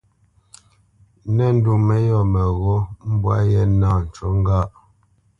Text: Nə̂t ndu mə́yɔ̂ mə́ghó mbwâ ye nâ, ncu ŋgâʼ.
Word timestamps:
Nə̂t 1.35 1.51
ndu 1.55 1.73
mə́yɔ̂ 1.87 2.21
mə́ghó 2.33 2.75
mbwâ 3.11 3.35
ye 3.51 3.61
nâ, 3.79 3.89
ncu 4.03 4.25
ŋgâʼ. 4.39 4.67